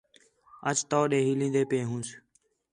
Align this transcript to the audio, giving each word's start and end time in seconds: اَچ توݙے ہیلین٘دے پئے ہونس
اَچ 0.69 0.79
توݙے 0.89 1.19
ہیلین٘دے 1.27 1.61
پئے 1.69 1.81
ہونس 1.87 2.09